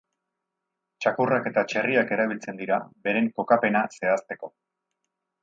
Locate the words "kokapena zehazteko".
3.37-4.53